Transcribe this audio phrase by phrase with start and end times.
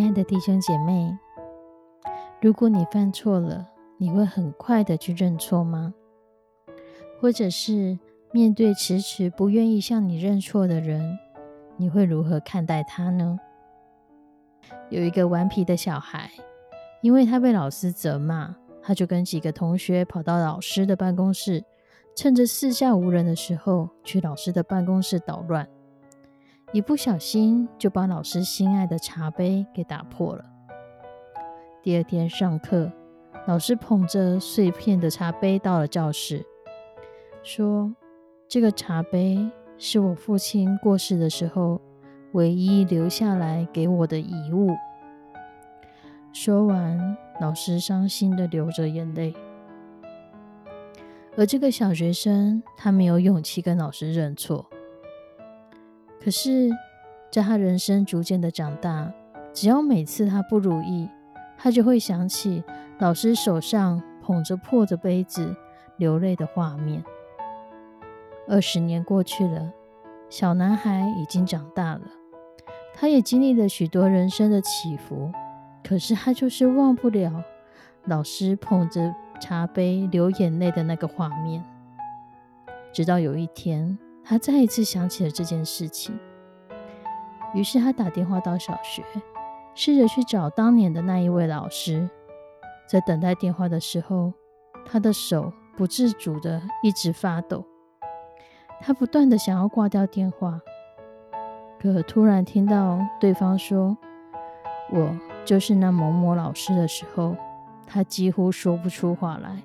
[0.00, 1.14] 亲爱的弟兄姐妹，
[2.40, 3.68] 如果你犯错了，
[3.98, 5.92] 你会很快的去认错吗？
[7.20, 7.98] 或者是
[8.32, 11.18] 面对迟迟不愿意向你认错的人，
[11.76, 13.38] 你会如何看待他呢？
[14.88, 16.30] 有一个顽皮的小孩，
[17.02, 21.62] 因为他被老师责骂，他就跟几个同学跑到老师的办公室，
[22.16, 25.68] 趁着四下无人的时候，去老师的办公室捣乱。
[26.72, 30.44] 一不小心就把老师心爱的茶杯给打破了。
[31.82, 32.92] 第二天上课，
[33.48, 36.46] 老师捧着碎片的茶杯到了教室，
[37.42, 37.92] 说
[38.46, 41.80] ：“这个茶杯是我父亲过世的时候
[42.34, 44.70] 唯一留下来给我的遗物。”
[46.32, 49.34] 说完，老师伤心的流着眼泪。
[51.36, 54.70] 而这个小学生，他没有勇气跟老师认错。
[56.22, 56.68] 可是，
[57.30, 59.10] 在他人生逐渐的长大，
[59.54, 61.08] 只要每次他不如意，
[61.56, 62.62] 他就会想起
[62.98, 65.56] 老师手上捧着破的杯子
[65.96, 67.02] 流泪的画面。
[68.46, 69.72] 二十年过去了，
[70.28, 72.02] 小男孩已经长大了，
[72.92, 75.32] 他也经历了许多人生的起伏，
[75.82, 77.42] 可是他就是忘不了
[78.04, 81.64] 老师捧着茶杯流眼泪的那个画面。
[82.92, 83.98] 直到有一天。
[84.30, 86.16] 他再一次想起了这件事情，
[87.52, 89.02] 于是他打电话到小学，
[89.74, 92.08] 试着去找当年的那一位老师。
[92.88, 94.32] 在等待电话的时候，
[94.86, 97.64] 他的手不自主的一直发抖。
[98.80, 100.60] 他不断的想要挂掉电话，
[101.82, 103.98] 可突然听到对方说
[104.94, 105.12] ：“我
[105.44, 107.34] 就是那某某老师”的时候，
[107.84, 109.60] 他几乎说不出话来。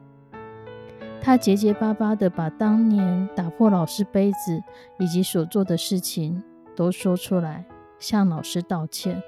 [1.26, 4.62] 他结结巴巴的把当年打破老师杯子
[5.00, 6.44] 以及所做的事情
[6.76, 7.66] 都说出来，
[7.98, 9.24] 向老师道歉。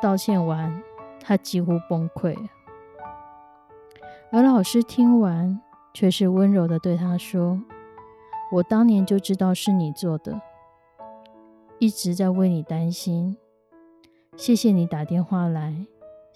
[0.00, 0.80] 道歉完，
[1.20, 2.36] 他几乎崩溃。
[4.30, 5.60] 而老师听完，
[5.92, 7.60] 却是温柔的对他说
[8.54, 10.40] ：“我当年就知道是你做的，
[11.80, 13.36] 一直在为你担心。
[14.36, 15.84] 谢谢你打电话来，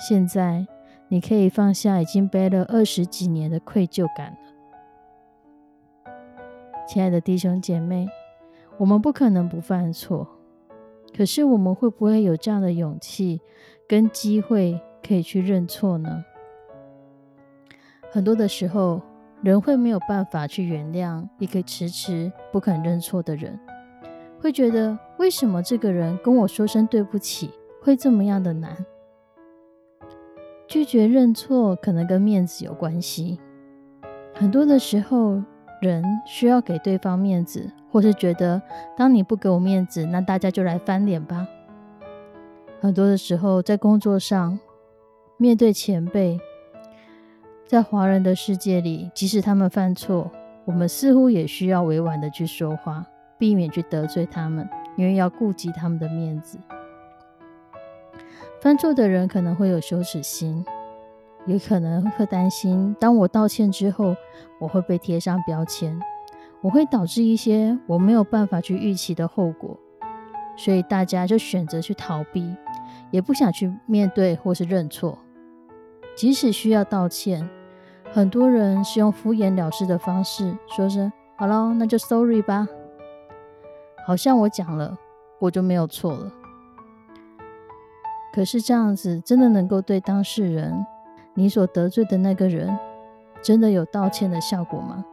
[0.00, 0.66] 现在。”
[1.10, 6.12] 你可以放下已经背了二十几年的愧疚感了，
[6.86, 8.06] 亲爱的弟兄姐妹，
[8.76, 10.28] 我们不可能不犯错，
[11.16, 13.40] 可是我们会不会有这样的勇气
[13.88, 16.22] 跟机会可以去认错呢？
[18.10, 19.00] 很多的时候，
[19.42, 23.58] 人会没有办法去原谅一个迟迟不肯认错的人，
[24.40, 28.76] 会觉得为什么这个人跟我说声对不起会这么样的难？
[30.68, 33.40] 拒绝认错可能跟面子有关系。
[34.34, 35.42] 很多的时候，
[35.80, 38.60] 人需要给对方面子，或是觉得
[38.94, 41.48] 当你不给我面子，那大家就来翻脸吧。
[42.80, 44.60] 很多的时候，在工作上
[45.38, 46.38] 面对前辈，
[47.66, 50.30] 在华人的世界里，即使他们犯错，
[50.66, 53.06] 我们似乎也需要委婉的去说话，
[53.38, 56.58] 避免去得罪他们，因为要顾及他们的面子。
[58.60, 60.64] 犯错的人可能会有羞耻心，
[61.46, 64.16] 也可能会担心，当我道歉之后，
[64.58, 66.00] 我会被贴上标签，
[66.60, 69.78] 我会导致一些我没有办法去预期的后果，
[70.56, 72.54] 所以大家就选择去逃避，
[73.10, 75.18] 也不想去面对或是认错。
[76.16, 77.48] 即使需要道歉，
[78.12, 82.66] 很多人是用敷衍了事的方式，说声“好了，那就 sorry 吧”，
[84.04, 84.98] 好像我讲了，
[85.38, 86.32] 我就没有错了。
[88.38, 90.86] 可是这样子真的能够对当事人，
[91.34, 92.78] 你所得罪的那个人，
[93.42, 95.04] 真的有道歉的效果吗？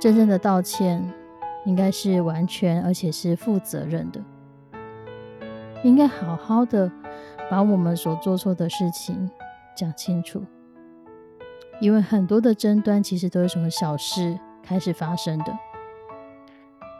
[0.00, 1.08] 真正的道歉
[1.64, 4.20] 应该是完全而且是负责任的，
[5.84, 6.90] 应该好好的
[7.48, 9.30] 把我们所做错的事情
[9.76, 10.42] 讲清楚。
[11.78, 15.56] 因为很多的争端其实都是从小事开始发生的，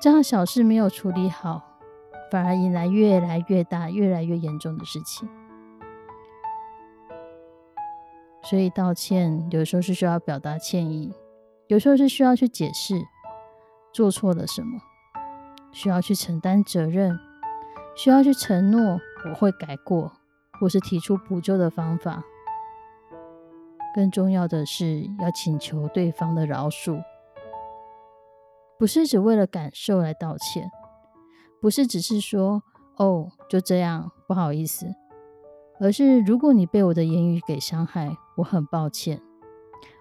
[0.01, 1.68] 这样小事没有处理好，
[2.31, 5.29] 反而引来越来越大、越来越严重的事情。
[8.43, 11.13] 所以道歉有时候是需要表达歉意，
[11.67, 12.95] 有时候是需要去解释
[13.93, 14.81] 做错了什么，
[15.73, 17.19] 需要去承担责任，
[17.95, 18.99] 需要去承诺
[19.29, 20.13] 我会改过，
[20.61, 22.23] 或是提出补救的方法。
[23.95, 27.03] 更重要的是要请求对方的饶恕，
[28.79, 30.71] 不是只为了感受来道歉，
[31.61, 32.63] 不是只是说
[32.97, 34.87] 哦就这样不好意思，
[35.81, 39.21] 而是如果你被我的言语给伤害，我很抱歉，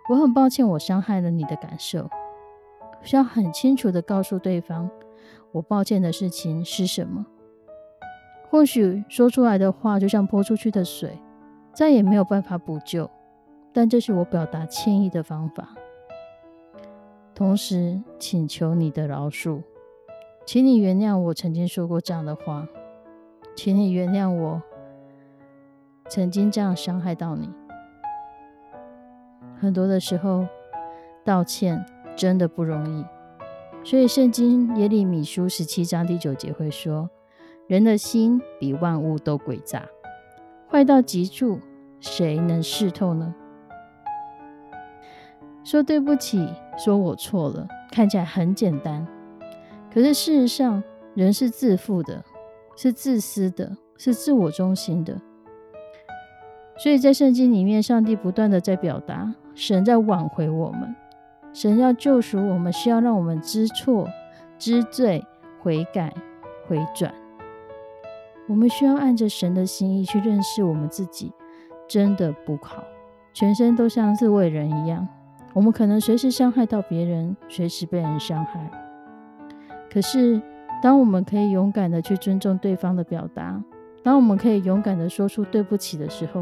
[0.10, 2.10] 我很抱歉我伤害了你的感受，
[3.02, 4.90] 需要很清楚的告诉对方
[5.52, 7.26] 我抱歉的事情是什么。
[8.50, 11.20] 或许说出来的话就像泼出去的水，
[11.74, 13.10] 再也没有办法补救。
[13.74, 15.76] 但这是我表达歉意的方法，
[17.36, 19.62] 同时请求你的饶恕，
[20.48, 22.66] 请你原谅我曾经说过这样的话，
[23.54, 24.62] 请你原谅我
[26.10, 27.50] 曾经这样伤害到你。
[29.60, 30.48] 很多的时候，
[31.26, 31.86] 道歉
[32.16, 33.04] 真的不容易，
[33.84, 37.10] 所以圣经耶利米书十七章第九节会说
[37.68, 39.86] ：“人的心比万物都诡诈，
[40.72, 41.60] 坏到极处，
[42.00, 43.36] 谁能视透呢？”
[45.66, 46.48] 说对不起，
[46.78, 49.06] 说我错了，看起来很简单，
[49.98, 50.84] 可是事实上，
[51.16, 52.24] 人是自负的，
[52.76, 55.20] 是自私的，是自我中心的。
[56.78, 60.96] 所以在圣经里面，上帝不断的在表达，神在挽回我们，
[61.52, 64.08] 神要救赎我们，需要让我们知错、
[64.60, 65.26] 知罪、
[65.64, 66.14] 悔改、
[66.68, 67.12] 回转。
[68.48, 71.34] 我们需要按着神的心意去认识我们自己，
[71.88, 72.84] 真的不好，
[73.34, 75.08] 全身都像自卫人一样。
[75.56, 78.70] 我们可能随时伤害到别人，随时被人伤害。
[79.92, 80.42] 可是，
[80.82, 83.62] 当我们可以勇敢的去尊重对方的表达，
[84.04, 86.42] 当我们可以勇敢的说出对不起的时候，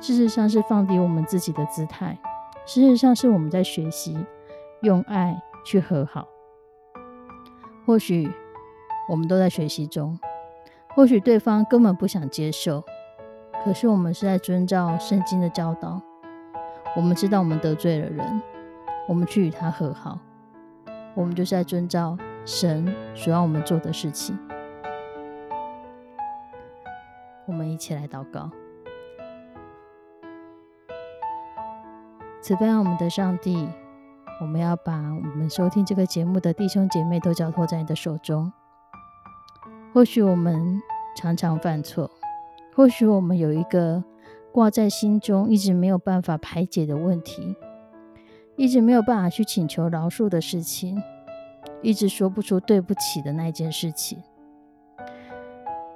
[0.00, 2.18] 事实上是放低我们自己的姿态。
[2.66, 4.16] 事实上是我们在学习
[4.82, 6.28] 用爱去和好。
[7.84, 8.30] 或许
[9.08, 10.18] 我们都在学习中，
[10.94, 12.84] 或许对方根本不想接受，
[13.64, 16.00] 可是我们是在遵照圣经的教导。
[16.96, 18.42] 我们知道我们得罪了人，
[19.08, 20.18] 我们去与他和好，
[21.14, 24.38] 我们就是在遵照神所要我们做的事情。
[27.46, 28.50] 我们一起来祷告，
[32.40, 33.68] 慈悲我们的上帝，
[34.40, 38.52] 我们要把我们收听这个节目的弟兄姐妹都交托在你的手中。
[39.92, 40.80] 或许我们
[41.16, 42.10] 常常犯错，
[42.74, 44.04] 或许我们有一个。
[44.52, 47.54] 挂在心中，一直没有办法排解的问题，
[48.56, 51.00] 一直没有办法去请求饶恕的事情，
[51.82, 54.18] 一直说不出对不起的那件事情。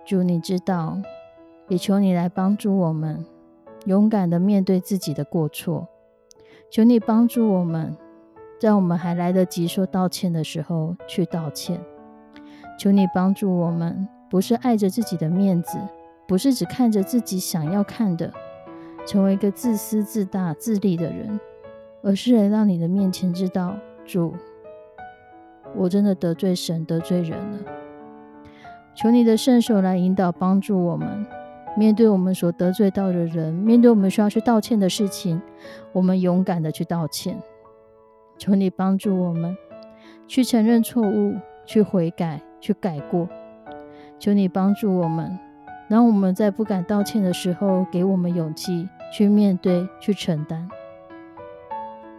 [0.04, 0.98] 主，你知道，
[1.68, 3.24] 也求你来帮助我们，
[3.86, 5.88] 勇敢的面对自己的过错。
[6.70, 7.96] 求你帮助我们，
[8.60, 11.80] 在我们还来得及说道歉的时候去道歉。
[12.78, 15.78] 求你帮助我们，不是爱着自己的面子，
[16.26, 18.32] 不是只看着自己想要看的。
[19.06, 21.38] 成为一个自私自大自利的人，
[22.02, 24.34] 而是来到你的面前，知道主，
[25.76, 27.58] 我真的得罪神得罪人了。
[28.94, 31.26] 求你的圣手来引导帮助我们，
[31.76, 35.40] 面对我们所得罪到的人，面对我们需要去道歉的事情，
[35.92, 37.40] 我们勇敢的去道歉。
[38.38, 39.56] 求你帮助我们
[40.26, 43.28] 去承认错误，去悔改，去改过。
[44.18, 45.38] 求你帮助我们。
[45.86, 50.66] 让我们在不敢道歉的时候，给我们勇气去面对、去承担。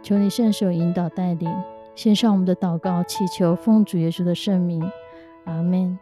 [0.04, 1.52] 求你圣手引导带领，
[1.96, 4.86] 献上我们的祷告，祈求奉主耶稣的圣名，
[5.46, 5.98] 阿门。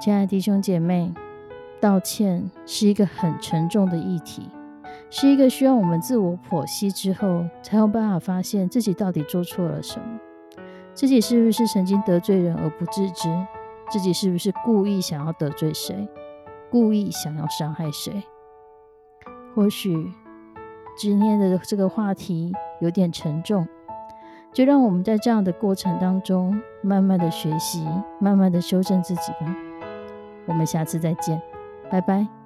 [0.00, 1.14] 亲爱的弟兄姐妹，
[1.80, 4.50] 道歉是一个很沉重的议题，
[5.08, 10.18] 是一个需要我们自我剖析之后，才有办法发现自己到底做错了什么，
[10.92, 13.28] 自己是不是曾经得罪人而不自知。
[13.88, 16.08] 自己是不是故意想要得罪谁，
[16.70, 18.24] 故意想要伤害谁？
[19.54, 20.10] 或许
[20.96, 23.68] 今天的这个话题有点沉重，
[24.54, 27.84] 就让我们在这样的过程当中，慢慢的学习，
[28.20, 29.54] 慢慢的修正自己吧。
[30.46, 31.42] 我们下次再见，
[31.90, 32.43] 拜拜。